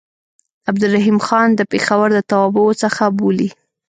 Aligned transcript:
عبدالرحیم 0.69 1.17
ځان 1.27 1.49
د 1.55 1.61
پېښور 1.71 2.07
د 2.13 2.19
توابعو 2.29 2.71
څخه 2.83 3.03
بولي. 3.17 3.49